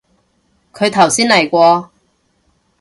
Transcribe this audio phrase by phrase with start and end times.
[0.73, 1.91] 佢頭先嚟過